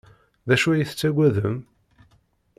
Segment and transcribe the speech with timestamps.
[0.47, 1.57] D acu ay tettaggadem?